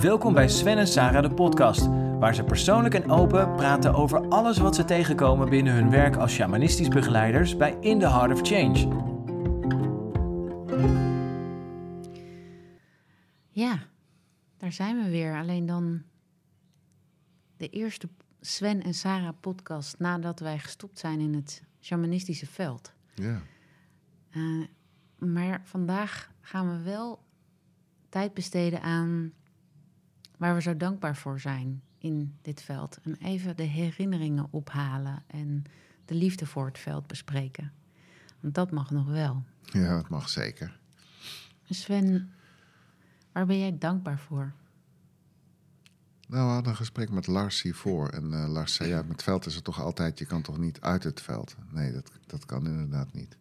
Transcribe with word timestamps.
Welkom 0.00 0.34
bij 0.34 0.48
Sven 0.48 0.78
en 0.78 0.86
Sarah 0.86 1.22
de 1.22 1.34
podcast, 1.34 1.86
waar 2.18 2.34
ze 2.34 2.44
persoonlijk 2.44 2.94
en 2.94 3.10
open 3.10 3.54
praten 3.56 3.94
over 3.94 4.28
alles 4.28 4.58
wat 4.58 4.74
ze 4.74 4.84
tegenkomen 4.84 5.48
binnen 5.48 5.72
hun 5.72 5.90
werk 5.90 6.16
als 6.16 6.32
shamanistisch 6.32 6.88
begeleiders 6.88 7.56
bij 7.56 7.76
In 7.80 7.98
the 7.98 8.08
Heart 8.08 8.32
of 8.32 8.40
Change. 8.48 8.78
Ja, 13.48 13.78
daar 14.56 14.72
zijn 14.72 15.02
we 15.02 15.10
weer. 15.10 15.36
Alleen 15.36 15.66
dan 15.66 16.02
de 17.56 17.68
eerste 17.68 18.08
Sven 18.40 18.82
en 18.82 18.94
Sarah 18.94 19.34
podcast 19.40 19.98
nadat 19.98 20.40
wij 20.40 20.58
gestopt 20.58 20.98
zijn 20.98 21.20
in 21.20 21.34
het 21.34 21.62
shamanistische 21.80 22.46
veld. 22.46 22.92
Ja. 23.14 23.42
Uh, 24.36 24.66
maar 25.18 25.60
vandaag 25.64 26.30
gaan 26.40 26.76
we 26.76 26.82
wel 26.82 27.24
tijd 28.08 28.34
besteden 28.34 28.82
aan 28.82 29.32
waar 30.42 30.54
we 30.54 30.62
zo 30.62 30.76
dankbaar 30.76 31.16
voor 31.16 31.40
zijn 31.40 31.82
in 31.98 32.34
dit 32.40 32.62
veld. 32.62 32.98
En 33.02 33.16
even 33.16 33.56
de 33.56 33.62
herinneringen 33.62 34.48
ophalen 34.50 35.22
en 35.26 35.64
de 36.04 36.14
liefde 36.14 36.46
voor 36.46 36.66
het 36.66 36.78
veld 36.78 37.06
bespreken. 37.06 37.72
Want 38.40 38.54
dat 38.54 38.70
mag 38.70 38.90
nog 38.90 39.06
wel. 39.06 39.44
Ja, 39.64 39.96
dat 39.96 40.08
mag 40.08 40.28
zeker. 40.28 40.78
Sven, 41.68 42.32
waar 43.32 43.46
ben 43.46 43.58
jij 43.58 43.78
dankbaar 43.78 44.18
voor? 44.18 44.52
Nou, 46.28 46.46
we 46.46 46.52
hadden 46.52 46.70
een 46.70 46.76
gesprek 46.78 47.10
met 47.10 47.26
Lars 47.26 47.62
hiervoor. 47.62 48.08
En 48.08 48.32
uh, 48.32 48.48
Lars 48.48 48.74
zei, 48.74 48.88
ja, 48.88 49.02
met 49.02 49.22
veld 49.22 49.46
is 49.46 49.54
het 49.54 49.64
toch 49.64 49.80
altijd... 49.80 50.18
je 50.18 50.26
kan 50.26 50.42
toch 50.42 50.58
niet 50.58 50.80
uit 50.80 51.04
het 51.04 51.20
veld? 51.20 51.56
Nee, 51.70 51.92
dat, 51.92 52.10
dat 52.26 52.44
kan 52.44 52.66
inderdaad 52.66 53.12
niet. 53.12 53.36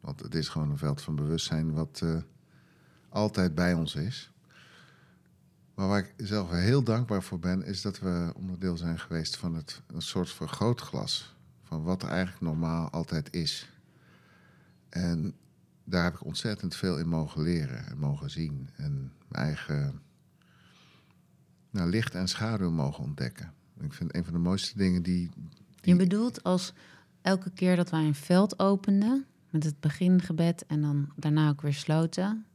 Want 0.00 0.20
het 0.20 0.34
is 0.34 0.48
gewoon 0.48 0.70
een 0.70 0.78
veld 0.78 1.02
van 1.02 1.14
bewustzijn... 1.16 1.72
wat 1.72 2.00
uh, 2.04 2.16
altijd 3.08 3.54
bij 3.54 3.74
ons 3.74 3.94
is. 3.94 4.33
Maar 5.74 5.88
waar 5.88 5.98
ik 5.98 6.14
zelf 6.16 6.50
heel 6.50 6.82
dankbaar 6.82 7.22
voor 7.22 7.38
ben... 7.38 7.64
is 7.64 7.82
dat 7.82 7.98
we 7.98 8.32
onderdeel 8.36 8.76
zijn 8.76 8.98
geweest 8.98 9.36
van 9.36 9.54
het, 9.54 9.82
een 9.86 10.02
soort 10.02 10.30
vergrootglas... 10.30 11.36
van 11.62 11.82
wat 11.82 12.04
eigenlijk 12.04 12.40
normaal 12.40 12.90
altijd 12.90 13.34
is. 13.34 13.72
En 14.88 15.34
daar 15.84 16.04
heb 16.04 16.14
ik 16.14 16.24
ontzettend 16.24 16.74
veel 16.74 16.98
in 16.98 17.08
mogen 17.08 17.42
leren 17.42 17.86
en 17.86 17.98
mogen 17.98 18.30
zien. 18.30 18.68
En 18.76 19.12
mijn 19.28 19.44
eigen 19.44 20.00
nou, 21.70 21.90
licht 21.90 22.14
en 22.14 22.28
schaduw 22.28 22.70
mogen 22.70 23.04
ontdekken. 23.04 23.52
Ik 23.80 23.92
vind 23.92 24.14
een 24.14 24.24
van 24.24 24.32
de 24.32 24.38
mooiste 24.38 24.78
dingen 24.78 25.02
die, 25.02 25.30
die... 25.80 25.92
Je 25.92 25.96
bedoelt 25.96 26.42
als 26.42 26.72
elke 27.22 27.50
keer 27.50 27.76
dat 27.76 27.90
wij 27.90 28.04
een 28.04 28.14
veld 28.14 28.58
openden 28.58 29.26
met 29.50 29.64
het 29.64 29.80
begingebed 29.80 30.66
en 30.66 30.80
dan 30.80 31.12
daarna 31.16 31.48
ook 31.48 31.60
weer 31.60 31.74
sloten 31.74 32.46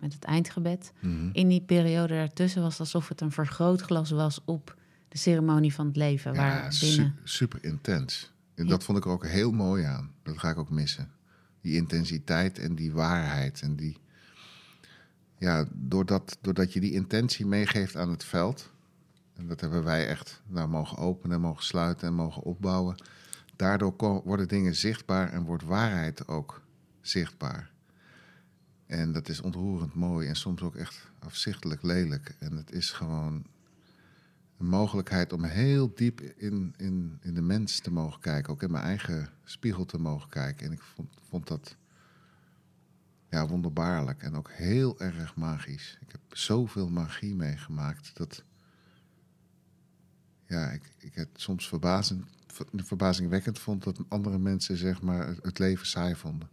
met 0.00 0.12
het 0.14 0.24
eindgebed. 0.24 0.92
Mhm. 1.00 1.28
In 1.32 1.48
die 1.48 1.60
periode 1.62 2.14
daartussen 2.14 2.62
was 2.62 2.70
het 2.70 2.80
alsof 2.80 3.08
het 3.08 3.20
een 3.20 3.32
vergrootglas 3.32 4.10
was 4.10 4.40
op 4.44 4.76
de 5.08 5.18
ceremonie 5.18 5.74
van 5.74 5.86
het 5.86 5.96
leven. 5.96 6.32
Ja, 6.32 6.38
waar 6.38 6.72
su- 6.72 6.86
binnen... 6.86 7.16
super 7.24 7.64
intens. 7.64 8.32
En 8.54 8.64
Ja. 8.64 8.70
dat 8.70 8.84
vond 8.84 8.98
ik 8.98 9.04
er 9.04 9.10
ook 9.10 9.26
heel 9.26 9.50
mooi 9.52 9.84
aan. 9.84 10.10
Dat 10.22 10.38
ga 10.38 10.50
ik 10.50 10.58
ook 10.58 10.70
missen. 10.70 11.10
Die 11.60 11.74
intensiteit 11.76 12.58
en 12.58 12.74
die 12.74 12.92
waarheid. 12.92 13.60
En 13.62 13.76
die... 13.76 13.96
Ja, 15.38 15.64
doordat, 15.72 16.38
doordat 16.40 16.72
je 16.72 16.80
die 16.80 16.92
intentie 16.92 17.46
meegeeft 17.46 17.96
aan 17.96 18.10
het 18.10 18.24
veld... 18.24 18.70
en 19.36 19.46
dat 19.48 19.60
hebben 19.60 19.84
wij 19.84 20.06
echt 20.08 20.42
nou, 20.46 20.68
mogen 20.68 20.98
openen 20.98 21.36
en 21.36 21.42
mogen 21.42 21.64
sluiten 21.64 22.08
en 22.08 22.14
mogen 22.14 22.42
opbouwen... 22.42 23.02
daardoor 23.56 24.22
worden 24.24 24.48
dingen 24.48 24.74
zichtbaar 24.74 25.32
en 25.32 25.42
wordt 25.44 25.64
waarheid 25.64 26.28
ook 26.28 26.62
zichtbaar. 27.00 27.70
En 28.88 29.12
dat 29.12 29.28
is 29.28 29.40
ontroerend 29.40 29.94
mooi 29.94 30.28
en 30.28 30.36
soms 30.36 30.62
ook 30.62 30.76
echt 30.76 31.10
afzichtelijk 31.18 31.82
lelijk. 31.82 32.36
En 32.38 32.56
het 32.56 32.72
is 32.72 32.90
gewoon 32.90 33.46
een 34.58 34.66
mogelijkheid 34.66 35.32
om 35.32 35.44
heel 35.44 35.94
diep 35.94 36.20
in, 36.20 36.74
in, 36.76 37.18
in 37.22 37.34
de 37.34 37.40
mens 37.42 37.80
te 37.80 37.90
mogen 37.90 38.20
kijken. 38.20 38.52
Ook 38.52 38.62
in 38.62 38.70
mijn 38.70 38.84
eigen 38.84 39.28
spiegel 39.44 39.84
te 39.84 39.98
mogen 39.98 40.28
kijken. 40.28 40.66
En 40.66 40.72
ik 40.72 40.82
vond, 40.82 41.08
vond 41.28 41.46
dat 41.46 41.76
ja, 43.30 43.46
wonderbaarlijk 43.46 44.22
en 44.22 44.34
ook 44.34 44.50
heel 44.50 45.00
erg 45.00 45.36
magisch. 45.36 45.98
Ik 46.00 46.12
heb 46.12 46.20
zoveel 46.28 46.88
magie 46.88 47.34
meegemaakt 47.34 48.16
dat... 48.16 48.44
Ja, 50.46 50.70
ik, 50.70 50.94
ik 50.98 51.14
het 51.14 51.28
soms 51.32 51.68
verbazend, 51.68 52.24
ver- 52.46 52.68
verbazingwekkend 52.74 53.58
vond 53.58 53.84
dat 53.84 54.04
andere 54.08 54.38
mensen 54.38 54.76
zeg 54.76 55.02
maar, 55.02 55.36
het 55.42 55.58
leven 55.58 55.86
saai 55.86 56.14
vonden. 56.14 56.48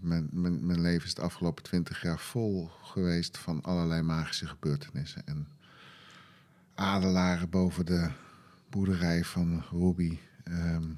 Mijn, 0.00 0.80
leven 0.80 1.06
is 1.06 1.14
de 1.14 1.22
afgelopen 1.22 1.62
twintig 1.62 2.02
jaar 2.02 2.18
vol 2.18 2.66
geweest 2.82 3.38
van 3.38 3.62
allerlei 3.62 4.02
magische 4.02 4.46
gebeurtenissen. 4.46 5.26
En 5.26 5.48
adelaren 6.74 7.50
boven 7.50 7.86
de 7.86 8.10
boerderij 8.68 9.24
van 9.24 9.64
Ruby. 9.70 10.18
Ehm, 10.44 10.92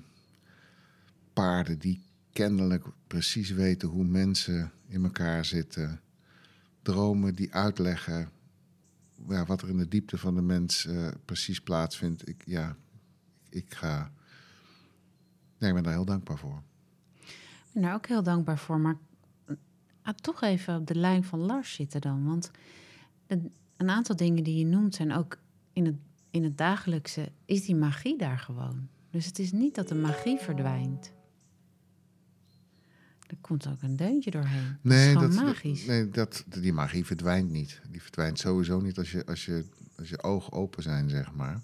paarden 1.32 1.78
die 1.78 2.02
kennelijk 2.32 2.84
precies 3.06 3.50
weten 3.50 3.88
hoe 3.88 4.04
mensen 4.04 4.72
in 4.88 5.04
elkaar 5.04 5.44
zitten. 5.44 6.00
Dromen 6.82 7.34
die 7.34 7.54
uitleggen 7.54 8.30
wat 9.26 9.62
er 9.62 9.68
in 9.68 9.76
de 9.76 9.88
diepte 9.88 10.18
van 10.18 10.34
de 10.34 10.42
mens 10.42 10.86
eh, 10.86 11.08
precies 11.24 11.60
plaatsvindt. 11.60 12.28
Ik, 12.28 12.42
ja, 12.46 12.76
ik 13.48 13.74
ga. 13.74 14.12
Ik 15.58 15.74
ben 15.74 15.82
daar 15.82 15.92
heel 15.92 16.04
dankbaar 16.04 16.38
voor. 16.38 16.62
Ik 17.72 17.80
ben 17.80 17.82
daar 17.82 17.94
ook 17.94 18.06
heel 18.06 18.22
dankbaar 18.22 18.58
voor. 18.58 18.80
Maar 18.80 18.96
ah, 20.02 20.14
toch 20.14 20.42
even 20.42 20.76
op 20.76 20.86
de 20.86 20.94
lijn 20.94 21.24
van 21.24 21.38
Lars 21.38 21.74
zitten 21.74 22.00
dan. 22.00 22.24
Want 22.24 22.50
een, 23.26 23.52
een 23.76 23.90
aantal 23.90 24.16
dingen 24.16 24.44
die 24.44 24.58
je 24.58 24.64
noemt 24.64 24.94
zijn 24.94 25.12
ook 25.12 25.38
in 25.72 25.86
het, 25.86 25.94
in 26.30 26.44
het 26.44 26.58
dagelijkse... 26.58 27.32
is 27.44 27.64
die 27.64 27.76
magie 27.76 28.18
daar 28.18 28.38
gewoon. 28.38 28.88
Dus 29.10 29.26
het 29.26 29.38
is 29.38 29.52
niet 29.52 29.74
dat 29.74 29.88
de 29.88 29.94
magie 29.94 30.38
verdwijnt. 30.38 31.12
Er 33.26 33.36
komt 33.40 33.66
ook 33.66 33.82
een 33.82 33.96
deuntje 33.96 34.30
doorheen. 34.30 34.76
dat 35.14 35.30
is 35.30 35.36
magisch. 35.36 35.86
nee 35.86 36.08
dat, 36.08 36.44
die 36.60 36.72
magie 36.72 37.06
verdwijnt 37.06 37.50
niet. 37.50 37.80
Die 37.90 38.02
verdwijnt 38.02 38.38
sowieso 38.38 38.80
niet 38.80 38.98
als 38.98 39.12
je, 39.12 39.26
als 39.26 39.44
je, 39.44 39.64
als 39.96 40.08
je 40.08 40.22
ogen 40.22 40.52
open 40.52 40.82
zijn, 40.82 41.10
zeg 41.10 41.32
maar. 41.32 41.60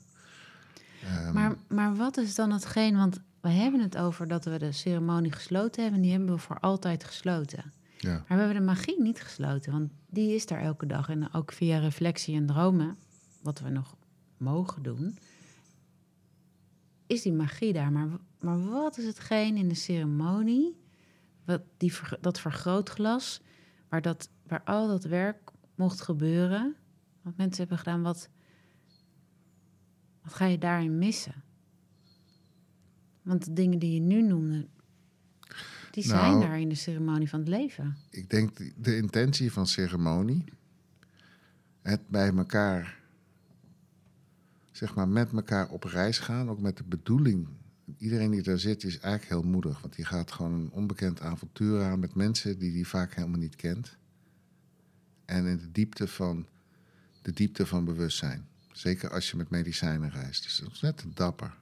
Ehm, 1.02 1.32
Maar, 1.32 1.56
maar 1.68 1.96
wat 1.96 2.16
is 2.16 2.34
dan 2.34 2.50
hetgeen? 2.50 2.96
Want 2.96 3.20
we 3.40 3.48
hebben 3.48 3.80
het 3.80 3.96
over 3.96 4.28
dat 4.28 4.44
we 4.44 4.58
de 4.58 4.72
ceremonie 4.72 5.32
gesloten 5.32 5.82
hebben. 5.82 6.00
En 6.00 6.06
die 6.06 6.16
hebben 6.16 6.34
we 6.34 6.40
voor 6.40 6.60
altijd 6.60 7.04
gesloten. 7.04 7.72
ja. 7.98 8.12
Maar 8.12 8.24
we 8.38 8.44
hebben 8.44 8.54
de 8.54 8.60
magie 8.60 9.02
niet 9.02 9.22
gesloten, 9.22 9.72
want 9.72 9.90
die 10.06 10.34
is 10.34 10.46
daar 10.46 10.60
elke 10.60 10.86
dag. 10.86 11.08
En 11.08 11.34
ook 11.34 11.52
via 11.52 11.78
reflectie 11.78 12.36
en 12.36 12.46
dromen, 12.46 12.96
wat 13.42 13.60
we 13.60 13.68
nog 13.68 13.96
mogen 14.36 14.82
doen, 14.82 15.18
is 17.06 17.22
die 17.22 17.32
magie 17.32 17.72
daar. 17.72 17.92
Maar, 17.92 18.08
maar 18.40 18.64
wat 18.64 18.98
is 18.98 19.04
hetgeen 19.04 19.56
in 19.56 19.68
de 19.68 19.74
ceremonie, 19.74 20.76
wat 21.44 21.62
die, 21.76 21.92
dat 22.20 22.40
vergrootglas, 22.40 23.40
waar, 23.88 24.02
dat, 24.02 24.30
waar 24.46 24.62
al 24.64 24.88
dat 24.88 25.04
werk 25.04 25.50
mocht 25.74 26.00
gebeuren, 26.00 26.76
wat 27.22 27.36
mensen 27.36 27.58
hebben 27.58 27.78
gedaan, 27.78 28.02
wat, 28.02 28.28
wat 30.22 30.34
ga 30.34 30.44
je 30.44 30.58
daarin 30.58 30.98
missen? 30.98 31.42
Want 33.28 33.44
de 33.44 33.52
dingen 33.52 33.78
die 33.78 33.92
je 33.94 34.00
nu 34.00 34.22
noemde, 34.22 34.66
die 35.90 36.04
zijn 36.04 36.20
Nou, 36.20 36.40
daar 36.40 36.60
in 36.60 36.68
de 36.68 36.74
ceremonie 36.74 37.28
van 37.28 37.38
het 37.38 37.48
leven. 37.48 37.96
Ik 38.10 38.30
denk 38.30 38.56
de- 38.76 38.96
intentie 38.96 39.52
van 39.52 39.66
ceremonie, 39.66 40.44
het 41.82 42.08
bij 42.08 42.32
elkaar, 42.36 43.00
zeg 44.72 44.94
maar 44.94 45.08
met 45.08 45.32
elkaar 45.32 45.68
op 45.68 45.84
reis 45.84 46.18
gaan, 46.18 46.48
ook 46.50 46.60
met 46.60 46.76
de 46.76 46.84
bedoeling. 46.84 47.48
Iedereen 47.98 48.30
die 48.30 48.42
daar 48.42 48.58
zit 48.58 48.84
is 48.84 48.98
eigenlijk 48.98 49.42
heel 49.42 49.50
moedig, 49.50 49.80
want 49.80 49.96
die 49.96 50.04
gaat 50.04 50.32
gewoon 50.32 50.52
een 50.52 50.70
onbekend 50.70 51.20
avontuur 51.20 51.82
aan 51.82 51.98
met 51.98 52.14
mensen 52.14 52.58
die 52.58 52.72
die 52.72 52.86
vaak 52.88 53.14
helemaal 53.14 53.38
niet 53.38 53.56
kent. 53.56 53.96
En 55.24 55.46
in 55.46 55.56
de 55.56 55.72
diepte 55.72 56.08
van, 56.08 56.46
de 57.22 57.32
diepte 57.32 57.66
van 57.66 57.84
bewustzijn. 57.84 58.46
Zeker 58.72 59.10
als 59.10 59.30
je 59.30 59.36
met 59.36 59.50
medicijnen 59.50 60.10
reist. 60.10 60.42
Dus 60.42 60.56
dat 60.56 60.72
is 60.72 60.80
net 60.80 61.04
dapper. 61.14 61.56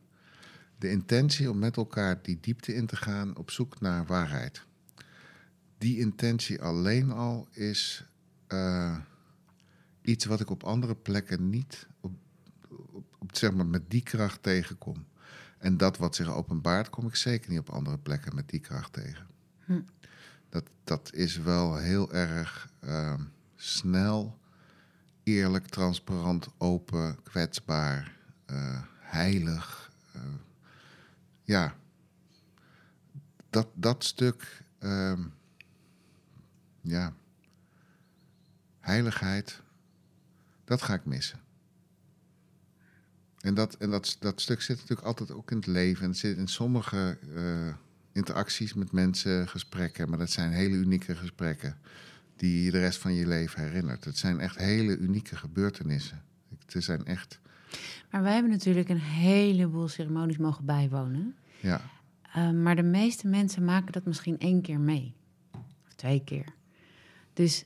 De 0.79 0.91
intentie 0.91 1.51
om 1.51 1.59
met 1.59 1.77
elkaar 1.77 2.23
die 2.23 2.39
diepte 2.41 2.75
in 2.75 2.87
te 2.87 2.97
gaan 2.97 3.37
op 3.37 3.51
zoek 3.51 3.81
naar 3.81 4.07
waarheid 4.07 4.67
die 5.79 5.99
intentie 5.99 6.63
alleen 6.63 7.13
al 7.13 7.49
is 7.51 8.05
eh, 8.47 8.97
iets 10.03 10.25
wat 10.25 10.41
ik 10.41 10.51
op 10.51 10.63
andere 10.63 10.95
plekken 10.95 11.51
niet 11.51 11.87
op, 12.01 12.13
op, 12.69 13.17
op, 13.19 13.37
zeg 13.37 13.53
maar 13.53 13.67
met 13.67 13.91
die 13.91 14.03
kracht 14.03 14.43
tegenkom. 14.43 15.07
En 15.59 15.77
dat 15.77 15.97
wat 15.99 16.15
zich 16.15 16.35
openbaart, 16.35 16.91
kom 16.91 17.07
ik 17.07 17.17
zeker 17.17 17.51
niet 17.51 17.59
op 17.59 17.71
andere 17.71 17.99
plekken 17.99 18.35
met 18.35 18.49
die 18.49 18.61
kracht 18.61 18.93
tegen. 18.93 19.27
Hm. 19.65 19.81
Dat, 20.49 20.65
dat 20.85 21.13
is 21.13 21.37
wel 21.37 21.77
heel 21.77 22.13
erg 22.13 22.69
eh, 22.81 23.21
snel, 23.57 24.39
eerlijk, 25.23 25.67
transparant, 25.67 26.49
open, 26.59 27.23
kwetsbaar, 27.23 28.17
eh, 28.47 28.83
heilig. 28.99 29.91
eh, 30.13 30.23
ja, 31.47 31.77
dat, 33.51 33.69
dat 33.75 34.05
stuk. 34.05 34.65
ehm, 34.79 35.23
ja, 36.81 37.15
heiligheid, 38.81 39.63
Dat 40.65 40.83
ga 40.83 40.95
ik 40.95 41.05
missen. 41.05 41.41
En, 43.41 43.55
dat, 43.55 43.75
en 43.75 43.91
dat, 43.91 44.17
dat 44.21 44.41
stuk 44.41 44.63
zit 44.63 44.77
natuurlijk 44.79 45.07
altijd 45.07 45.31
ook 45.31 45.51
in 45.51 45.57
het 45.57 45.67
leven. 45.67 46.03
En 46.03 46.09
het 46.09 46.19
zit 46.19 46.37
in 46.37 46.49
sommige 46.49 47.19
eh, 47.35 47.75
interacties 48.13 48.75
met 48.75 48.93
mensen, 48.93 49.49
gesprekken. 49.49 50.09
Maar 50.09 50.19
dat 50.19 50.31
zijn 50.31 50.53
hele 50.53 50.77
unieke 50.77 51.17
gesprekken 51.17 51.79
die 52.37 52.65
je 52.65 52.71
de 52.71 52.79
rest 52.79 52.99
van 52.99 53.15
je 53.15 53.27
leven 53.27 53.63
herinnert. 53.63 54.05
Het 54.05 54.19
zijn 54.19 54.41
echt 54.41 54.57
hele 54.57 54.97
unieke 54.97 55.37
gebeurtenissen. 55.37 56.23
Het 56.67 56.85
zijn 56.85 57.05
echt... 57.05 57.41
Maar 58.11 58.23
wij 58.23 58.33
hebben 58.33 58.51
natuurlijk 58.53 58.89
een 58.89 59.01
heleboel 59.01 59.89
ceremonies 59.89 60.37
mogen 60.37 60.65
bijwonen. 60.65 61.35
Ja, 61.61 61.81
Uh, 62.37 62.51
maar 62.51 62.77
de 62.77 62.83
meeste 62.83 63.27
mensen 63.29 63.65
maken 63.65 63.93
dat 63.93 64.05
misschien 64.05 64.39
één 64.39 64.63
keer 64.63 64.81
mee. 64.81 65.15
Of 65.87 65.93
twee 65.95 66.23
keer. 66.25 66.45
Dus 67.33 67.65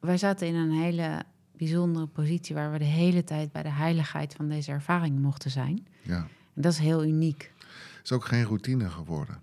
wij 0.00 0.18
zaten 0.18 0.46
in 0.46 0.54
een 0.54 0.70
hele 0.72 1.22
bijzondere 1.56 2.06
positie... 2.06 2.54
waar 2.54 2.72
we 2.72 2.78
de 2.78 2.84
hele 2.84 3.24
tijd 3.24 3.52
bij 3.52 3.62
de 3.62 3.68
heiligheid 3.70 4.34
van 4.34 4.48
deze 4.48 4.70
ervaring 4.70 5.18
mochten 5.20 5.50
zijn. 5.50 5.86
ja. 6.02 6.28
En 6.54 6.62
dat 6.62 6.72
is 6.72 6.78
heel 6.78 7.04
uniek. 7.04 7.52
Het 7.96 8.04
is 8.04 8.12
ook 8.12 8.24
geen 8.24 8.44
routine 8.44 8.90
geworden. 8.90 9.40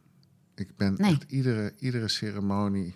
Ik 0.55 0.77
ben 0.77 0.93
Nee. 0.97 1.11
echt 1.11 1.31
iedere, 1.31 1.73
iedere 1.79 2.07
ceremonie 2.07 2.95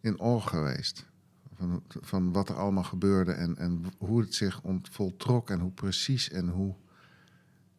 in 0.00 0.20
oor 0.20 0.40
geweest. 0.40 1.06
Van, 2.00 2.32
wat 2.32 2.48
er 2.48 2.56
allemaal 2.56 2.84
gebeurde 2.84 3.32
en, 3.32 3.56
en 3.56 3.84
hoe 3.98 4.20
het 4.20 4.34
zich 4.34 4.60
voltrok 4.82 5.50
en 5.50 5.60
hoe 5.60 5.70
precies 5.70 6.30
en 6.30 6.48
hoe, 6.48 6.74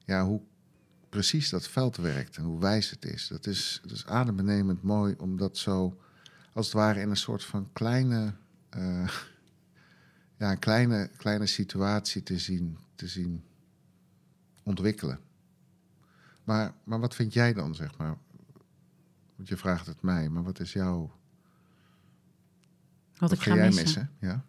ja, 0.06 0.26
hoe 0.26 0.42
precies 1.10 1.50
dat 1.50 1.68
veld 1.68 1.96
werkt 1.96 2.38
en 2.38 2.44
hoe 2.44 2.60
wijs 2.60 2.90
het 2.90 3.06
is. 3.06 3.28
Dat 3.28 3.46
is, 3.46 3.80
dat 3.82 3.92
is 3.92 4.06
adembenemend 4.06 4.82
mooi 4.82 5.16
om 5.18 5.38
dat 5.38 5.58
zo 5.58 5.98
als 6.54 6.66
het 6.66 6.76
ware 6.76 7.00
in 7.00 7.10
een 7.10 7.18
soort 7.18 7.44
van 7.44 7.70
kleine, 7.74 8.34
eh, 8.70 9.08
ja, 10.40 10.52
een 10.52 10.60
kleine, 10.60 11.10
kleine 11.18 11.46
situatie 11.46 12.24
te 12.24 12.40
zien, 12.40 12.78
te 12.96 13.08
zien 13.08 13.44
ontwikkelen. 14.64 15.20
Maar, 16.44 16.74
maar 16.84 17.00
wat 17.00 17.16
vind 17.16 17.34
jij 17.34 17.54
dan, 17.54 17.76
zeg 17.76 17.98
maar? 17.98 18.18
Want 19.36 19.48
je 19.48 19.58
vraagt 19.58 19.86
het 19.86 20.02
mij, 20.02 20.30
maar 20.30 20.44
wat 20.44 20.60
is 20.60 20.74
jouw... 20.74 21.22
Wat, 23.18 23.32
ik 23.32 23.40
ga 23.40 23.52
ga 23.52 23.56
jij 23.56 23.66
missen. 23.66 23.84
missen? 23.84 24.10
Ja? 24.20 24.44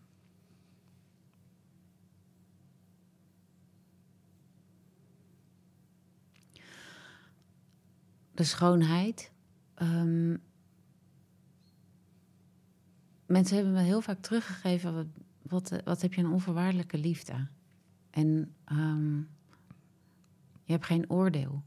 de 8.35 8.45
schoonheid. 8.45 9.33
Ehm, 9.75 10.37
mensen 13.27 13.57
hebben 13.57 13.73
me 13.73 13.81
heel 13.81 14.01
vaak 14.01 14.21
teruggegeven: 14.21 14.95
wat, 14.95 15.07
wat, 15.43 15.83
wat 15.85 16.03
heb 16.03 16.15
je 16.15 16.23
een 16.23 16.33
onvoorwaardelijke 16.33 16.99
liefde? 16.99 17.49
En 18.11 18.55
ehm, 18.65 19.17
je 20.65 20.73
hebt 20.73 20.87
geen 20.87 21.11
oordeel. 21.11 21.63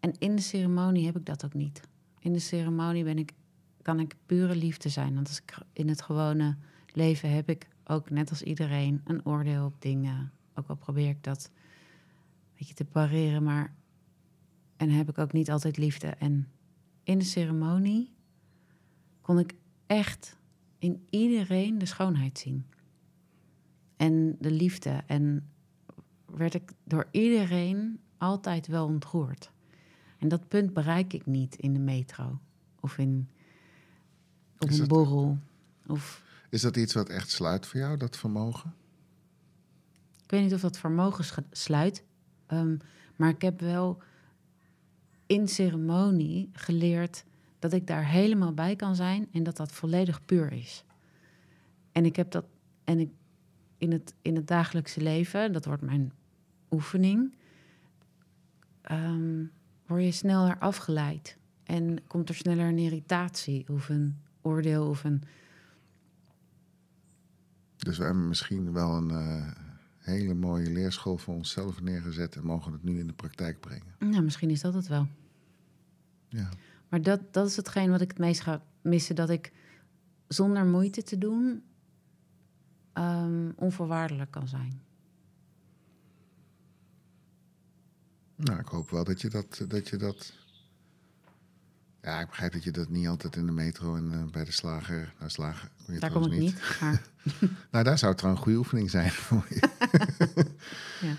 En 0.00 0.12
in 0.18 0.36
de 0.36 0.42
ceremonie 0.42 1.06
heb 1.06 1.16
ik 1.16 1.26
dat 1.26 1.44
ook 1.44 1.54
niet. 1.54 1.80
In 2.18 2.32
de 2.32 2.38
ceremonie 2.38 3.04
ben 3.04 3.18
ik, 3.18 3.32
kan 3.88 4.00
ik 4.00 4.16
pure 4.26 4.56
liefde 4.56 4.88
zijn. 4.88 5.14
Want 5.14 5.28
als 5.28 5.40
ik 5.40 5.58
in 5.72 5.88
het 5.88 6.02
gewone 6.02 6.56
leven 6.92 7.30
heb 7.30 7.48
ik 7.48 7.68
ook, 7.84 8.10
net 8.10 8.30
als 8.30 8.42
iedereen, 8.42 9.00
een 9.04 9.26
oordeel 9.26 9.64
op 9.64 9.74
dingen. 9.78 10.32
Ook 10.54 10.68
al 10.68 10.76
probeer 10.76 11.08
ik 11.08 11.22
dat 11.24 11.50
een 11.52 12.52
beetje 12.58 12.74
te 12.74 12.84
pareren, 12.84 13.42
maar 13.42 13.74
en 14.76 14.90
heb 14.90 15.08
ik 15.08 15.18
ook 15.18 15.32
niet 15.32 15.50
altijd 15.50 15.76
liefde. 15.76 16.06
En 16.06 16.48
in 17.02 17.18
de 17.18 17.24
ceremonie 17.24 18.12
kon 19.20 19.38
ik 19.38 19.54
echt 19.86 20.36
in 20.78 21.06
iedereen 21.10 21.78
de 21.78 21.86
schoonheid 21.86 22.38
zien. 22.38 22.66
En 23.96 24.36
de 24.40 24.50
liefde. 24.50 25.02
En 25.06 25.48
werd 26.26 26.54
ik 26.54 26.72
door 26.84 27.08
iedereen 27.10 28.00
altijd 28.18 28.66
wel 28.66 28.86
ontroerd. 28.86 29.50
En 30.18 30.28
dat 30.28 30.48
punt 30.48 30.72
bereik 30.72 31.12
ik 31.12 31.26
niet 31.26 31.56
in 31.56 31.72
de 31.72 31.80
metro. 31.80 32.38
Of 32.80 32.98
in, 32.98 33.28
op 34.58 34.68
Is 34.68 34.78
een 34.78 34.86
borrel. 34.86 35.38
Of 35.86 36.22
Is 36.50 36.60
dat 36.60 36.76
iets 36.76 36.94
wat 36.94 37.08
echt 37.08 37.30
sluit 37.30 37.66
voor 37.66 37.80
jou, 37.80 37.96
dat 37.96 38.16
vermogen? 38.16 38.74
Ik 40.22 40.30
weet 40.30 40.42
niet 40.42 40.54
of 40.54 40.60
dat 40.60 40.78
vermogen 40.78 41.44
sluit. 41.50 42.04
ehm, 42.46 42.76
maar 43.16 43.28
ik 43.28 43.42
heb 43.42 43.60
wel 43.60 44.02
in 45.26 45.48
ceremonie 45.48 46.50
geleerd 46.52 47.24
dat 47.58 47.72
ik 47.72 47.86
daar 47.86 48.06
helemaal 48.06 48.52
bij 48.52 48.76
kan 48.76 48.96
zijn 48.96 49.28
en 49.32 49.42
dat 49.42 49.56
dat 49.56 49.72
volledig 49.72 50.24
puur 50.24 50.52
is. 50.52 50.84
En 51.92 52.04
ik 52.04 52.16
heb 52.16 52.30
dat 52.30 52.44
en 52.84 52.98
ik 52.98 53.10
in 53.78 53.92
het, 53.92 54.14
in 54.22 54.36
het 54.36 54.46
dagelijkse 54.46 55.00
leven, 55.00 55.52
dat 55.52 55.64
wordt 55.64 55.82
mijn 55.82 56.12
oefening, 56.70 57.34
ehm, 58.80 59.44
word 59.86 60.02
je 60.02 60.12
sneller 60.12 60.58
afgeleid 60.58 61.36
en 61.64 62.06
komt 62.06 62.28
er 62.28 62.34
sneller 62.34 62.66
een 62.66 62.78
irritatie 62.78 63.68
of 63.68 63.88
een 63.88 64.16
oordeel 64.48 64.88
of 64.88 65.04
een 65.04 65.22
Dus 67.76 67.98
we 67.98 68.04
hebben 68.04 68.28
misschien 68.28 68.72
wel 68.72 68.96
een 68.96 69.10
eh, 69.10 69.52
hele 69.98 70.34
mooie 70.34 70.70
leerschool 70.70 71.18
voor 71.18 71.34
onszelf 71.34 71.80
neergezet... 71.80 72.36
en 72.36 72.44
mogen 72.44 72.72
het 72.72 72.82
nu 72.82 72.98
in 72.98 73.06
de 73.06 73.12
praktijk 73.12 73.60
brengen. 73.60 73.94
nou 73.98 74.22
misschien 74.22 74.50
is 74.50 74.60
dat 74.60 74.74
het 74.74 74.86
wel. 74.86 75.08
Ja, 76.28 76.48
Maar 76.88 77.02
dat, 77.02 77.32
dat 77.32 77.46
is 77.46 77.56
hetgeen 77.56 77.90
wat 77.90 78.00
ik 78.00 78.08
het 78.08 78.18
meest 78.18 78.40
ga 78.40 78.62
missen. 78.82 79.14
Dat 79.14 79.30
ik 79.30 79.52
zonder 80.28 80.66
moeite 80.66 81.02
te 81.02 81.18
doen 81.18 81.62
ehm, 82.92 83.50
onvoorwaardelijk 83.56 84.30
kan 84.30 84.48
zijn. 84.48 84.80
nou, 88.36 88.58
ik 88.58 88.68
hoop 88.68 88.90
wel 88.90 89.04
dat 89.04 89.20
je 89.20 89.28
dat... 89.28 89.64
Dat 89.68 89.88
je 89.88 89.96
dat 89.96 90.32
ja, 92.02 92.20
ik 92.20 92.26
begrijp 92.26 92.52
dat 92.52 92.64
je 92.64 92.70
dat 92.70 92.88
niet 92.88 93.08
altijd 93.08 93.36
in 93.36 93.46
de 93.46 93.52
metro 93.52 93.96
en 93.96 94.12
eh, 94.12 94.24
bij 94.30 94.44
de 94.44 94.52
slager... 94.52 95.14
Nou, 95.18 95.30
slager 95.30 95.70
kon 95.84 95.94
je 95.94 96.00
Daar 96.00 96.10
kom 96.10 96.32
ik 96.32 96.38
niet. 96.38 96.78
Maar 96.80 97.02
Nou, 97.70 97.84
daar 97.84 97.98
zou 97.98 98.10
het 98.10 98.18
trouwens 98.18 98.46
een 98.46 98.52
goede 98.52 98.58
oefening 98.58 98.90
zijn 98.90 99.10
voor 99.28 99.46
je. 99.48 99.68
ja. 101.06 101.14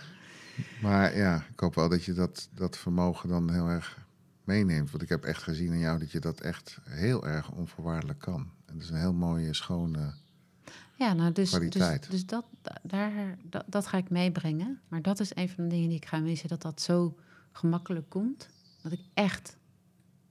Maar 0.81 1.17
ja, 1.17 1.45
ik 1.51 1.59
hoop 1.59 1.75
wel 1.75 1.89
dat 1.89 2.03
je 2.03 2.13
dat, 2.13 2.49
dat 2.53 2.77
vermogen 2.77 3.29
dan 3.29 3.51
heel 3.51 3.67
erg 3.67 3.97
meeneemt. 4.43 4.91
Want 4.91 5.03
ik 5.03 5.09
heb 5.09 5.23
echt 5.23 5.43
gezien 5.43 5.73
in 5.73 5.79
jou 5.79 5.99
dat 5.99 6.11
je 6.11 6.19
dat 6.19 6.41
echt 6.41 6.77
heel 6.83 7.27
erg 7.27 7.51
onvoorwaardelijk 7.51 8.19
kan. 8.19 8.51
En 8.65 8.73
dat 8.73 8.83
is 8.83 8.89
een 8.89 8.99
heel 8.99 9.13
mooie, 9.13 9.53
schone... 9.53 10.13
ja, 10.97 11.13
nou, 11.13 11.31
dus, 11.31 11.51
dus, 11.51 11.99
dus 12.09 12.25
dat, 12.25 12.45
daar, 12.83 13.37
dat, 13.43 13.63
dat 13.67 13.87
ga 13.87 13.97
ik 13.97 14.09
meebrengen. 14.09 14.79
Maar 14.87 15.01
dat 15.01 15.19
is 15.19 15.35
een 15.35 15.49
van 15.49 15.63
de 15.63 15.69
dingen 15.69 15.89
die 15.89 15.97
ik 15.97 16.05
ga 16.05 16.19
missen. 16.19 16.49
Dat 16.49 16.61
dat 16.61 16.81
zo 16.81 17.15
gemakkelijk 17.51 18.09
komt. 18.09 18.49
Dat 18.81 18.91
ik 18.91 19.01
echt 19.13 19.57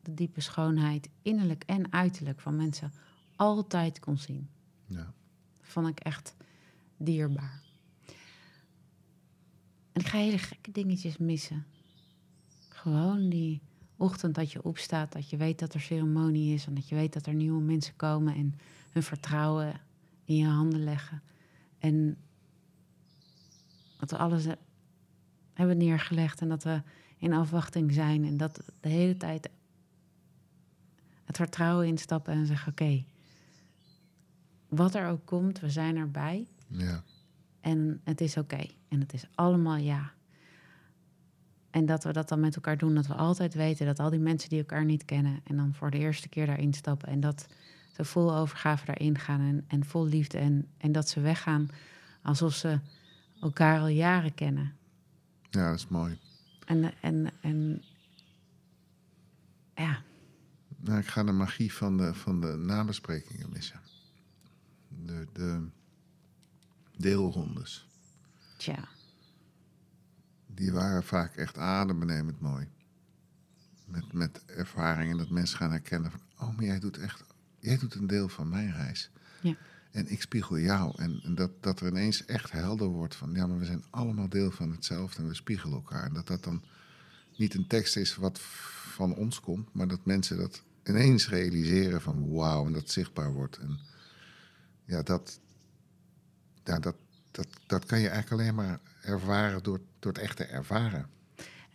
de 0.02 0.14
diepe 0.14 0.40
schoonheid, 0.40 1.08
innerlijk 1.22 1.62
en 1.66 1.92
uiterlijk, 1.92 2.40
van 2.40 2.56
mensen 2.56 2.92
altijd 3.36 4.00
kon 4.00 4.18
zien. 4.18 4.48
Ja. 4.86 5.12
vond 5.60 5.88
ik 5.88 6.00
echt 6.00 6.36
dierbaar. 6.96 7.62
En 9.92 10.00
ik 10.00 10.06
ga 10.06 10.18
hele 10.18 10.38
gekke 10.38 10.70
dingetjes 10.70 11.16
missen. 11.16 11.66
Gewoon 12.68 13.28
die 13.28 13.62
ochtend 13.96 14.34
dat 14.34 14.52
je 14.52 14.62
opstaat, 14.62 15.12
dat 15.12 15.30
je 15.30 15.36
weet 15.36 15.58
dat 15.58 15.74
er 15.74 15.80
ceremonie 15.80 16.54
is 16.54 16.66
en 16.66 16.74
dat 16.74 16.88
je 16.88 16.94
weet 16.94 17.12
dat 17.12 17.26
er 17.26 17.34
nieuwe 17.34 17.62
mensen 17.62 17.96
komen 17.96 18.34
en 18.34 18.54
hun 18.90 19.02
vertrouwen 19.02 19.80
in 20.24 20.36
je 20.36 20.46
handen 20.46 20.84
leggen. 20.84 21.22
En 21.78 22.16
dat 23.98 24.10
we 24.10 24.16
alles 24.16 24.46
hebben 25.52 25.76
neergelegd 25.76 26.40
en 26.40 26.48
dat 26.48 26.62
we 26.62 26.82
in 27.16 27.32
afwachting 27.32 27.92
zijn 27.92 28.24
en 28.24 28.36
dat 28.36 28.60
de 28.80 28.88
hele 28.88 29.16
tijd 29.16 29.50
het 31.28 31.36
vertrouwen 31.36 31.86
instappen 31.86 32.32
en 32.32 32.46
zeggen: 32.46 32.72
Oké, 32.72 33.04
wat 34.68 34.94
er 34.94 35.08
ook 35.08 35.26
komt, 35.26 35.60
we 35.60 35.70
zijn 35.70 35.96
erbij. 35.96 36.46
ja. 36.66 37.02
En 37.60 38.00
het 38.04 38.20
is 38.20 38.36
oké. 38.36 38.66
En 38.88 39.00
het 39.00 39.12
is 39.12 39.24
allemaal 39.34 39.76
ja. 39.76 40.12
En 41.70 41.86
dat 41.86 42.04
we 42.04 42.12
dat 42.12 42.28
dan 42.28 42.40
met 42.40 42.54
elkaar 42.54 42.78
doen. 42.78 42.94
Dat 42.94 43.06
we 43.06 43.14
altijd 43.14 43.54
weten 43.54 43.86
dat 43.86 43.98
al 43.98 44.10
die 44.10 44.18
mensen 44.18 44.48
die 44.48 44.58
elkaar 44.58 44.84
niet 44.84 45.04
kennen... 45.04 45.40
en 45.44 45.56
dan 45.56 45.74
voor 45.74 45.90
de 45.90 45.98
eerste 45.98 46.28
keer 46.28 46.46
daarin 46.46 46.74
stappen... 46.74 47.08
en 47.08 47.20
dat 47.20 47.46
ze 47.92 48.04
vol 48.04 48.34
overgave 48.34 48.86
daarin 48.86 49.18
gaan 49.18 49.40
en, 49.40 49.64
en 49.68 49.84
vol 49.84 50.06
liefde... 50.06 50.38
En, 50.38 50.66
en 50.76 50.92
dat 50.92 51.08
ze 51.08 51.20
weggaan 51.20 51.68
alsof 52.22 52.54
ze 52.54 52.78
elkaar 53.40 53.80
al 53.80 53.88
jaren 53.88 54.34
kennen. 54.34 54.72
ja, 55.50 55.68
dat 55.68 55.78
is 55.78 55.88
mooi. 55.88 56.18
En, 56.64 56.92
en, 57.00 57.30
en 57.40 57.82
ja, 59.74 60.02
Nou, 60.88 61.00
ik 61.00 61.06
ga 61.06 61.24
de 61.24 61.32
magie 61.32 61.72
van 61.72 61.96
de, 61.96 62.14
van 62.14 62.40
de 62.40 62.56
nabesprekingen 62.56 63.50
missen. 63.50 63.80
De, 64.88 65.26
de 65.32 65.68
deelrondes. 66.96 67.86
tja. 68.56 68.88
Die 70.46 70.72
waren 70.72 71.04
vaak 71.04 71.36
echt 71.36 71.58
adembenemend 71.58 72.40
mooi. 72.40 72.68
Met, 73.86 74.12
met 74.12 74.44
ervaringen 74.44 75.16
dat 75.16 75.30
mensen 75.30 75.58
gaan 75.58 75.70
herkennen 75.70 76.10
van... 76.10 76.20
oh, 76.38 76.56
maar 76.56 76.64
jij 76.64 76.78
doet 76.78 76.98
echt... 76.98 77.24
jij 77.60 77.78
doet 77.78 77.94
een 77.94 78.06
deel 78.06 78.28
van 78.28 78.48
mijn 78.48 78.72
reis. 78.72 79.10
Ja. 79.42 79.56
En 79.90 80.10
ik 80.10 80.22
spiegel 80.22 80.58
jou. 80.58 80.92
En, 80.96 81.20
en 81.22 81.34
dat, 81.34 81.62
dat 81.62 81.80
er 81.80 81.88
ineens 81.88 82.24
echt 82.24 82.50
helder 82.50 82.88
wordt 82.88 83.16
van... 83.16 83.34
ja, 83.34 83.46
maar 83.46 83.58
we 83.58 83.64
zijn 83.64 83.84
allemaal 83.90 84.28
deel 84.28 84.50
van 84.50 84.70
hetzelfde 84.70 85.22
en 85.22 85.28
we 85.28 85.34
spiegelen 85.34 85.74
elkaar. 85.74 86.04
En 86.04 86.14
dat 86.14 86.26
dat 86.26 86.44
dan 86.44 86.62
niet 87.36 87.54
een 87.54 87.66
tekst 87.66 87.96
is 87.96 88.16
wat 88.16 88.40
van 88.40 89.14
ons 89.14 89.40
komt... 89.40 89.74
maar 89.74 89.88
dat 89.88 90.04
mensen 90.04 90.36
dat 90.36 90.66
ineens 90.88 91.28
realiseren 91.28 92.00
van 92.00 92.30
wauw... 92.30 92.66
en 92.66 92.72
dat 92.72 92.90
zichtbaar 92.90 93.32
wordt. 93.32 93.56
En 93.56 93.78
ja, 94.84 95.02
dat, 95.02 95.40
ja, 96.64 96.78
dat, 96.78 96.94
dat, 97.30 97.46
dat 97.66 97.84
kan 97.84 98.00
je 98.00 98.08
eigenlijk 98.08 98.42
alleen 98.42 98.54
maar 98.54 98.80
ervaren 99.02 99.62
door, 99.62 99.80
door 99.98 100.12
het 100.12 100.20
echt 100.22 100.36
te 100.36 100.44
ervaren. 100.44 101.06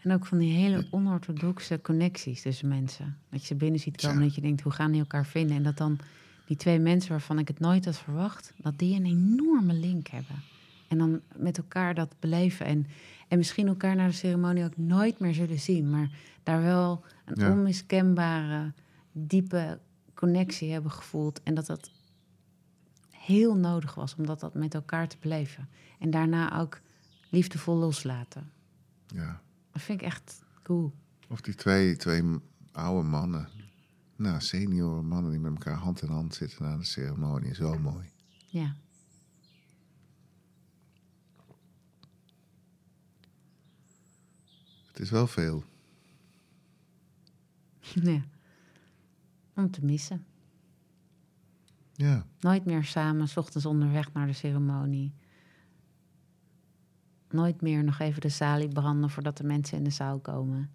En 0.02 0.12
ook 0.12 0.26
van 0.26 0.38
die 0.38 0.54
hele 0.54 0.88
onorthodoxe 0.92 1.80
connecties 1.82 2.42
tussen 2.42 2.68
mensen. 2.68 3.18
Dat 3.30 3.42
je 3.42 3.48
ze 3.48 3.56
binnen 3.56 3.80
ziet 3.80 4.02
komen 4.02 4.18
Ja. 4.20 4.24
dat 4.26 4.36
je 4.36 4.42
denkt, 4.42 4.62
hoe 4.62 4.72
gaan 4.72 4.92
die 4.92 5.00
elkaar 5.00 5.26
vinden? 5.26 5.58
En 5.58 5.64
dat 5.64 5.78
dan 5.78 6.00
die 6.46 6.58
twee 6.58 6.80
mensen 6.80 7.10
waarvan 7.12 7.40
ik 7.40 7.48
het 7.48 7.60
nooit 7.60 7.86
had 7.86 7.98
verwacht... 7.98 8.54
dat 8.58 8.80
die 8.80 8.96
een 8.96 9.06
enorme 9.06 9.74
link 9.74 10.08
hebben. 10.08 10.36
En 10.88 10.98
dan 10.98 11.22
met 11.36 11.58
elkaar 11.58 11.96
dat 11.96 12.16
beleven. 12.20 12.66
En, 12.66 12.88
en 13.28 13.38
misschien 13.38 13.68
elkaar 13.68 13.96
na 13.96 14.08
de 14.08 14.14
ceremonie 14.14 14.64
ook 14.64 14.78
nooit 14.78 15.20
meer 15.20 15.34
zullen 15.34 15.60
zien... 15.60 15.90
maar 15.90 16.10
daar 16.44 16.62
wel 16.62 17.04
een 17.26 17.40
Ja. 17.40 17.52
onmiskenbare, 17.52 18.72
diepe 19.14 19.80
connectie 20.14 20.72
hebben 20.72 20.92
gevoeld. 20.92 21.44
En 21.44 21.54
dat 21.54 21.66
dat 21.66 21.92
heel 23.10 23.56
nodig 23.56 23.96
was 23.96 24.16
om 24.16 24.26
dat, 24.26 24.40
dat 24.40 24.54
met 24.54 24.74
elkaar 24.74 25.08
te 25.08 25.18
beleven. 25.20 25.70
En 26.00 26.10
daarna 26.10 26.60
ook 26.60 26.82
liefdevol 27.30 27.76
loslaten. 27.76 28.52
Ja. 29.08 29.42
Dat 29.72 29.82
vind 29.82 30.02
ik 30.02 30.06
echt 30.08 30.42
cool. 30.64 30.94
Of 31.28 31.42
die 31.42 31.56
twee, 31.56 31.96
twee 31.96 32.24
oude 32.72 33.08
mannen. 33.08 33.50
Nou, 34.16 34.42
senioren 34.42 35.06
mannen 35.06 35.32
die 35.32 35.40
met 35.40 35.52
elkaar 35.52 35.78
hand 35.78 36.02
in 36.02 36.10
hand 36.10 36.36
zitten 36.36 36.64
na 36.64 36.78
de 36.78 36.84
ceremonie. 36.84 37.56
Zo 37.56 37.80
mooi. 37.80 38.10
Ja. 38.48 38.76
Het 44.88 45.00
is 45.00 45.10
wel 45.10 45.28
veel. 45.28 45.64
ja. 47.94 48.24
Om 49.56 49.72
te 49.72 49.86
missen. 49.86 50.26
Ja. 51.94 52.26
Nooit 52.40 52.66
meer 52.66 52.84
samen, 52.84 53.28
s 53.28 53.38
ochtends 53.38 53.66
onderweg 53.66 54.14
naar 54.14 54.28
de 54.28 54.34
ceremonie. 54.34 55.14
Nooit 57.30 57.62
meer 57.62 57.84
nog 57.84 58.00
even 58.00 58.22
de 58.22 58.30
salie 58.30 58.68
branden 58.68 59.10
voordat 59.10 59.38
de 59.38 59.44
mensen 59.44 59.78
in 59.78 59.84
de 59.84 59.90
zaal 59.90 60.20
komen. 60.20 60.70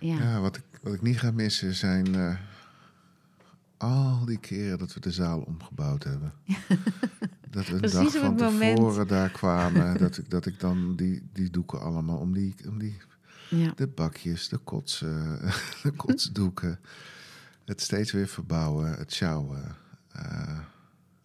Ja, 0.00 0.16
Ja, 0.18 0.40
wat 0.40 0.56
ik, 0.56 0.64
wat 0.82 0.94
ik 0.94 1.02
niet 1.02 1.18
ga 1.18 1.30
missen 1.30 1.74
zijn 1.74 2.14
eh, 2.14 2.36
al 3.76 4.24
die 4.24 4.38
keren 4.38 4.78
dat 4.78 4.94
we 4.94 5.00
de 5.00 5.12
zaal 5.12 5.40
omgebouwd 5.40 6.04
hebben. 6.04 6.32
Dat 7.50 7.66
we 7.66 7.72
een 7.74 7.80
Precies 7.80 8.12
dag 8.12 8.22
van 8.22 8.34
moment. 8.34 8.76
tevoren 8.76 9.06
daar 9.08 9.30
kwamen. 9.30 9.98
dat, 9.98 10.18
ik, 10.18 10.30
dat 10.30 10.46
ik 10.46 10.60
dan 10.60 10.96
die, 10.96 11.22
die 11.32 11.50
doeken 11.50 11.80
allemaal 11.80 12.18
om 12.18 12.32
die, 12.32 12.54
om 12.68 12.78
die 12.78 12.96
ja. 13.48 13.72
de 13.76 13.86
bakjes, 13.86 14.48
de 14.48 14.58
kotsen, 14.58 15.40
de 15.82 15.90
kotsdoeken. 15.96 16.80
Het 17.64 17.80
steeds 17.80 18.12
weer 18.12 18.28
verbouwen, 18.28 18.92
het 18.98 19.12
sjouwen. 19.12 19.76
eh, 20.12 20.58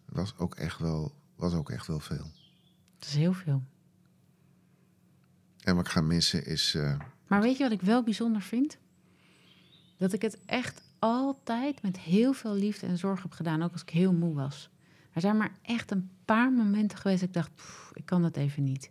was, 0.08 0.34
ook 0.38 0.54
echt 0.54 0.78
wel, 0.78 1.14
was 1.36 1.54
ook 1.54 1.70
echt 1.70 1.86
wel 1.86 2.00
veel. 2.00 2.30
dat 2.98 3.08
is 3.08 3.14
heel 3.14 3.32
veel. 3.32 3.62
En 5.60 5.76
wat 5.76 5.86
ik 5.86 5.92
ga 5.92 6.00
missen 6.00 6.46
is... 6.46 6.74
eh, 6.74 6.98
Maar 7.26 7.40
weet 7.42 7.56
je 7.56 7.62
wat 7.62 7.72
ik 7.72 7.82
wel 7.82 8.02
bijzonder 8.02 8.42
vind? 8.42 8.78
Dat 9.96 10.12
ik 10.12 10.22
het 10.22 10.38
echt 10.46 10.82
altijd 10.98 11.82
met 11.82 11.98
heel 11.98 12.32
veel 12.32 12.54
liefde 12.54 12.86
en 12.86 12.98
zorg 12.98 13.22
heb 13.22 13.32
gedaan, 13.32 13.62
ook 13.62 13.72
als 13.72 13.82
ik 13.82 13.90
heel 13.90 14.12
moe 14.12 14.34
was. 14.34 14.70
Er 15.12 15.20
zijn 15.20 15.36
maar 15.36 15.52
echt 15.62 15.90
een 15.90 16.10
paar 16.24 16.52
momenten 16.52 16.98
geweest 16.98 17.20
dat 17.20 17.28
ik 17.28 17.34
dacht, 17.34 17.54
"Pff, 17.54 17.90
ik 17.94 18.06
kan 18.06 18.22
dat 18.22 18.36
even 18.36 18.64
niet. 18.64 18.90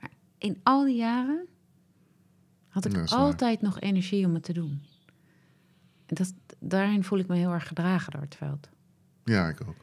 Maar 0.00 0.10
in 0.38 0.60
al 0.62 0.84
die 0.84 0.96
jaren 0.96 1.46
had 2.74 2.84
ik 2.84 2.92
waar. 2.92 3.08
altijd 3.08 3.60
nog 3.60 3.80
energie 3.80 4.26
om 4.26 4.34
het 4.34 4.42
te 4.42 4.52
doen. 4.52 4.82
En 6.06 6.14
dat, 6.14 6.34
daarin 6.58 7.04
voel 7.04 7.18
ik 7.18 7.26
me 7.26 7.36
heel 7.36 7.52
erg 7.52 7.66
gedragen 7.66 8.12
door 8.12 8.20
het 8.20 8.34
veld. 8.34 8.68
ja, 9.24 9.48
ik 9.48 9.60
ook. 9.68 9.76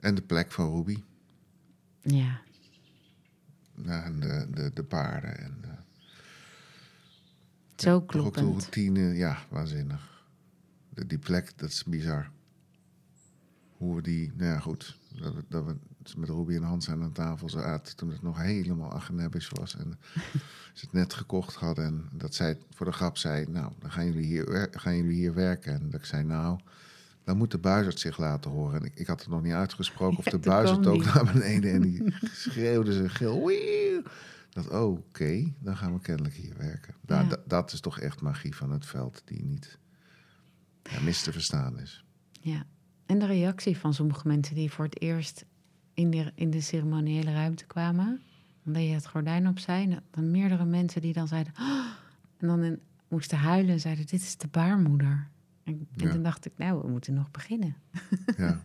En 0.00 0.14
de 0.14 0.22
plek 0.22 0.52
van 0.52 0.70
Ruby. 0.76 1.02
Ja, 2.00 2.40
Ja, 3.84 4.04
en 4.04 4.20
de, 4.20 4.46
de, 4.50 4.70
de 4.74 4.84
paarden. 4.84 5.38
En 5.38 5.58
de, 5.60 5.68
zo 7.76 7.94
ook 7.94 8.12
de 8.12 8.18
kloppend. 8.18 8.46
routine. 8.46 9.14
Ja, 9.14 9.38
waanzinnig. 9.48 10.24
De, 10.88 11.06
die 11.06 11.18
plek, 11.18 11.58
dat 11.58 11.68
is 11.68 11.84
bizar. 11.84 12.30
Hoe 13.84 13.96
we 13.96 14.02
die... 14.02 14.32
Nou 14.34 14.50
ja, 14.50 14.58
goed. 14.58 14.98
Dat 15.20 15.34
we, 15.34 15.44
dat 15.48 15.64
we 15.64 15.76
met 16.16 16.28
Ruby 16.28 16.54
en 16.54 16.62
Hans 16.62 16.90
aan 16.90 17.00
de 17.00 17.12
tafel 17.12 17.48
zaten... 17.48 17.96
toen 17.96 18.10
het 18.10 18.22
nog 18.22 18.40
helemaal 18.40 18.92
agenebbisch 18.92 19.48
was. 19.48 19.76
En 19.76 19.98
ze 20.74 20.84
het 20.84 20.92
net 20.92 21.14
gekocht 21.14 21.54
hadden. 21.54 21.84
En 21.84 22.08
dat 22.12 22.34
zij 22.34 22.58
voor 22.70 22.86
de 22.86 22.92
grap 22.92 23.16
zei... 23.16 23.46
Nou, 23.48 23.72
dan 23.78 23.90
gaan 23.90 24.06
jullie 24.06 24.24
hier, 24.24 24.68
gaan 24.70 24.96
jullie 24.96 25.14
hier 25.14 25.34
werken. 25.34 25.74
En 25.74 25.90
dat 25.90 26.00
ik 26.00 26.06
zei, 26.06 26.24
nou... 26.24 26.58
Dan 27.24 27.36
moet 27.36 27.50
de 27.50 27.58
buizerd 27.58 28.00
zich 28.00 28.18
laten 28.18 28.50
horen. 28.50 28.80
En 28.80 28.86
ik, 28.86 28.94
ik 28.94 29.06
had 29.06 29.20
het 29.20 29.28
nog 29.28 29.42
niet 29.42 29.52
uitgesproken 29.52 30.18
of 30.18 30.24
Ja, 30.24 30.30
de 30.38 30.38
buizerd 30.38 30.86
ook 30.86 31.04
naar 31.04 31.30
beneden. 31.32 31.72
En 31.72 31.80
die 31.80 32.14
schreeuwde 32.22 32.92
ze 32.92 33.08
gil. 33.08 33.46
"Wieuw." 33.46 34.02
Dat, 34.50 34.68
oh, 34.68 34.90
oké, 34.98 35.52
dan 35.58 35.76
gaan 35.76 35.92
we 35.94 36.00
kennelijk 36.00 36.34
hier 36.34 36.56
werken. 36.56 36.94
Nou, 37.06 37.28
Ja. 37.28 37.36
dat 37.46 37.72
is 37.72 37.80
toch 37.80 38.00
echt 38.00 38.20
magie 38.20 38.56
van 38.56 38.70
het 38.70 38.86
veld 38.86 39.22
die 39.24 39.44
niet 39.44 39.78
ja, 40.82 41.00
mis 41.00 41.22
te 41.22 41.32
verstaan 41.32 41.78
is. 41.78 42.04
Ja, 42.40 42.66
en 43.06 43.18
de 43.18 43.26
reactie 43.26 43.76
van 43.78 43.94
sommige 43.94 44.28
mensen 44.28 44.54
die 44.54 44.70
voor 44.72 44.84
het 44.84 45.00
eerst 45.00 45.44
in 45.94 46.10
de, 46.10 46.32
in 46.34 46.50
de 46.50 46.60
ceremoniële 46.60 47.32
ruimte 47.32 47.64
kwamen. 47.66 48.20
Omdat 48.66 48.82
je 48.82 48.88
het 48.88 49.06
gordijn 49.06 49.48
opzij. 49.48 49.98
Dan 50.10 50.30
meerdere 50.30 50.64
mensen 50.64 51.00
die 51.00 51.12
dan 51.12 51.28
zeiden... 51.28 51.52
"Oh," 51.60 51.86
en 52.38 52.46
dan 52.46 52.62
in- 52.62 52.80
moesten 53.08 53.38
huilen 53.38 53.72
en 53.72 53.80
zeiden, 53.80 54.06
dit 54.06 54.20
is 54.20 54.36
de 54.36 54.48
baarmoeder. 54.48 55.28
En, 55.64 55.88
toen 55.96 56.22
dacht 56.22 56.46
ik, 56.46 56.52
nou, 56.56 56.80
we 56.82 56.88
moeten 56.88 57.14
nog 57.14 57.30
beginnen. 57.30 57.76
Ja, 58.36 58.64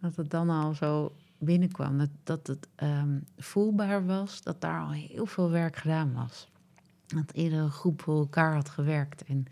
Dat 0.00 0.16
het 0.16 0.30
dan 0.30 0.50
al 0.50 0.74
zo 0.74 1.14
binnenkwam. 1.38 1.98
Dat, 1.98 2.10
dat 2.24 2.46
het 2.46 2.68
ehm, 2.74 3.18
voelbaar 3.36 4.06
was 4.06 4.42
dat 4.42 4.60
daar 4.60 4.80
al 4.80 4.90
heel 4.90 5.26
veel 5.26 5.50
werk 5.50 5.76
gedaan 5.76 6.12
was. 6.12 6.48
Dat 7.06 7.30
iedere 7.32 7.68
groep 7.68 8.02
voor 8.02 8.18
elkaar 8.18 8.54
had 8.54 8.68
gewerkt. 8.68 9.24
En 9.24 9.46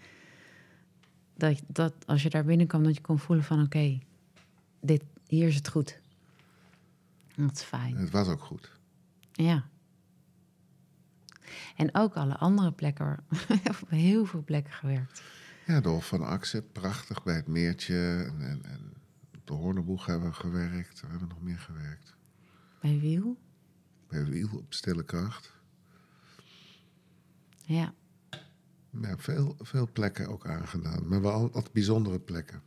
dat, 1.37 1.63
dat 1.67 1.95
als 2.07 2.23
je 2.23 2.31
daar 2.31 2.45
binnenkwam, 2.45 2.83
dat 2.83 2.95
je 2.95 3.01
kon 3.01 3.19
voelen 3.19 3.45
van 3.45 3.63
oké, 3.63 3.99
dit 4.81 5.03
hier 5.27 5.49
is 5.49 5.55
het 5.55 5.69
goed. 5.69 6.01
Dat 7.37 7.53
is 7.53 7.63
fijn. 7.63 7.97
het 7.97 8.11
was 8.11 8.29
ook 8.29 8.43
goed. 8.43 8.73
Ja. 9.33 9.69
En 11.77 11.95
ook 11.95 12.15
alle 12.15 12.37
andere 12.37 12.73
plekken, 12.73 13.25
op 13.83 13.91
heel 13.91 14.25
veel 14.25 14.43
plekken 14.45 14.73
gewerkt. 14.73 15.23
Ja, 15.67 15.81
de 15.81 15.89
Hof 15.89 16.07
van 16.07 16.23
Axe, 16.23 16.63
prachtig 16.63 17.23
bij 17.23 17.35
het 17.35 17.47
meertje. 17.47 18.25
En, 18.29 18.41
en, 18.41 18.65
en 18.65 18.93
op 19.35 19.47
de 19.47 19.53
Hoornenboeg 19.53 20.07
hebben 20.07 20.29
we 20.29 20.35
gewerkt. 20.35 21.01
We 21.01 21.07
hebben 21.07 21.29
nog 21.29 21.41
meer 21.41 21.59
gewerkt. 21.59 22.17
Bij 22.81 23.01
Wiel. 23.01 23.39
Bij 24.09 24.25
Wiel 24.25 24.49
op 24.53 24.75
Stille 24.75 25.05
Kracht. 25.05 25.53
Ja. 27.65 27.95
Ja, 29.01 29.17
veel, 29.19 29.57
veel 29.61 29.89
plekken 29.93 30.29
ook 30.29 30.47
aangedaan. 30.47 31.09
Maar 31.09 31.21
wel 31.23 31.51
wat 31.51 31.73
bijzondere 31.73 32.19
plekken. 32.21 32.63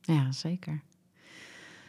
Ja, 0.00 0.32
zeker. 0.32 0.82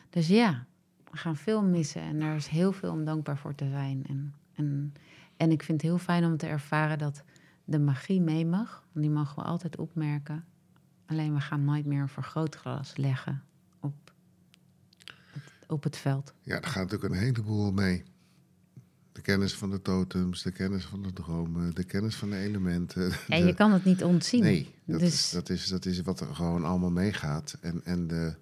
Dus 0.09 0.27
ja, 0.27 0.65
we 1.11 1.17
gaan 1.17 1.35
veel 1.35 1.63
missen 1.63 2.01
en 2.01 2.21
er 2.21 2.35
is 2.35 2.47
heel 2.47 2.71
veel 2.71 2.91
om 2.91 3.05
dankbaar 3.05 3.37
voor 3.37 3.55
te 3.55 3.69
zijn. 3.69 4.05
En, 4.07 4.33
en, 4.53 4.93
en 5.37 5.51
ik 5.51 5.63
vind 5.63 5.81
het 5.81 5.89
heel 5.89 5.99
fijn 5.99 6.25
om 6.25 6.37
te 6.37 6.47
ervaren 6.47 6.97
dat 6.97 7.23
de 7.65 7.79
magie 7.79 8.21
mee 8.21 8.45
mag. 8.45 8.83
Want 8.91 9.05
die 9.05 9.15
mogen 9.15 9.35
we 9.35 9.41
altijd 9.49 9.77
opmerken. 9.77 10.45
Alleen 11.05 11.33
we 11.33 11.39
gaan 11.41 11.63
nooit 11.65 11.85
meer 11.85 12.01
een 12.01 12.07
vergrootglas 12.09 12.97
leggen 12.97 13.43
op, 13.79 14.11
het- 15.31 15.53
op 15.67 15.83
het 15.83 15.97
veld. 15.97 16.33
Ja, 16.41 16.59
daar 16.59 16.69
gaat 16.71 16.83
natuurlijk 16.91 17.13
een 17.13 17.19
heleboel 17.19 17.71
mee. 17.71 18.03
De 19.17 19.23
kennis 19.23 19.53
van 19.53 19.69
de 19.69 19.81
totems, 19.81 20.43
de 20.43 20.51
kennis 20.51 20.85
van 20.85 21.01
de 21.03 21.13
dromen, 21.13 21.75
de 21.75 21.83
kennis 21.83 22.15
van 22.15 22.29
de 22.29 22.37
elementen. 22.37 23.11
En 23.27 23.41
de- 23.41 23.47
je 23.47 23.53
kan 23.53 23.73
het 23.73 23.83
niet 23.85 24.03
ontzien. 24.03 24.41
Nee, 24.43 24.73
dat, 24.85 24.99
dus 24.99 25.13
is, 25.13 25.29
dat, 25.29 25.49
is, 25.49 25.67
dat 25.67 25.85
is 25.85 26.01
wat 26.01 26.19
er 26.19 26.35
gewoon 26.35 26.65
allemaal 26.65 26.89
meegaat. 26.91 27.57
En, 27.61 27.81
en 27.83 28.07
de 28.07 28.33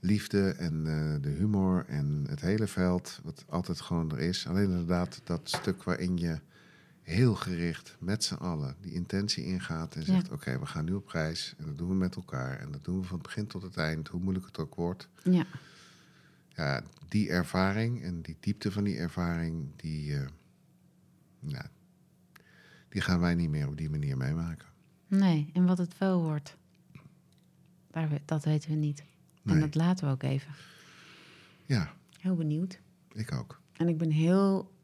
liefde 0.00 0.48
en 0.50 0.74
eh, 0.86 1.22
de 1.22 1.28
humor 1.28 1.84
en 1.88 2.24
het 2.28 2.40
hele 2.40 2.66
veld, 2.66 3.20
wat 3.22 3.44
altijd 3.48 3.80
gewoon 3.80 4.10
er 4.12 4.18
is. 4.18 4.46
Alleen 4.46 4.70
inderdaad 4.70 5.20
dat 5.24 5.40
stuk 5.44 5.82
waarin 5.82 6.16
je 6.16 6.38
heel 7.02 7.34
gericht 7.34 7.96
met 7.98 8.24
z'n 8.24 8.34
allen 8.34 8.74
die 8.80 8.92
intentie 8.92 9.44
ingaat 9.44 9.94
en 9.94 10.04
zegt: 10.04 10.26
Ja. 10.26 10.32
Oké, 10.32 10.58
we 10.58 10.66
gaan 10.66 10.84
nu 10.84 10.92
op 10.92 11.08
reis 11.08 11.54
en 11.58 11.66
dat 11.66 11.78
doen 11.78 11.88
we 11.88 11.94
met 11.94 12.16
elkaar. 12.16 12.58
En 12.58 12.70
dat 12.72 12.84
doen 12.84 13.00
we 13.00 13.06
van 13.06 13.18
het 13.18 13.26
begin 13.26 13.46
tot 13.46 13.62
het 13.62 13.76
eind, 13.76 14.08
hoe 14.08 14.20
moeilijk 14.20 14.46
het 14.46 14.58
ook 14.58 14.74
wordt. 14.74 15.08
ja, 15.22 15.44
Ja, 16.56 16.82
die 17.08 17.28
ervaring 17.28 18.02
en 18.02 18.22
die 18.22 18.36
diepte 18.40 18.72
van 18.72 18.84
die 18.84 18.96
ervaring, 18.96 19.76
die, 19.76 20.16
eh, 20.16 20.28
ja, 21.40 21.70
die 22.88 23.00
gaan 23.00 23.20
wij 23.20 23.34
niet 23.34 23.50
meer 23.50 23.68
op 23.68 23.76
die 23.76 23.90
manier 23.90 24.16
meemaken. 24.16 24.68
nee. 25.06 25.50
En 25.52 25.64
wat 25.66 25.78
het 25.78 25.98
wel 25.98 26.22
wordt, 26.22 26.56
daar, 27.90 28.20
dat 28.24 28.44
weten 28.44 28.70
we 28.70 28.76
niet. 28.76 29.04
Nee. 29.42 29.54
En 29.54 29.60
dat 29.60 29.74
laten 29.74 30.06
we 30.06 30.12
ook 30.12 30.22
even. 30.22 30.52
Ja, 31.66 31.94
Heel 32.18 32.34
benieuwd. 32.36 32.80
ik 33.12 33.32
ook. 33.32 33.60
En 33.72 33.88
ik 33.88 33.98
ben 33.98 34.10
heel 34.10 34.74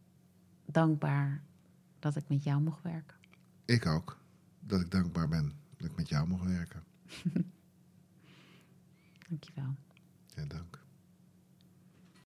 dankbaar 0.66 1.42
dat 1.98 2.16
ik 2.16 2.28
met 2.28 2.44
jou 2.44 2.60
mocht 2.62 2.82
werken. 2.82 3.16
Ik 3.64 3.86
ook. 3.86 4.18
Dat 4.60 4.80
ik 4.80 4.90
dankbaar 4.90 5.28
ben 5.28 5.52
dat 5.76 5.90
ik 5.90 5.96
met 5.96 6.08
jou 6.08 6.28
mocht 6.28 6.44
werken. 6.44 6.82
Dankjewel. 9.28 9.74